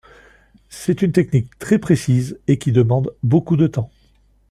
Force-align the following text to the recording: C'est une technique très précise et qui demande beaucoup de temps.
C'est 0.71 1.03
une 1.03 1.11
technique 1.11 1.59
très 1.59 1.77
précise 1.77 2.39
et 2.47 2.57
qui 2.57 2.71
demande 2.71 3.13
beaucoup 3.21 3.55
de 3.55 3.67
temps. 3.67 3.91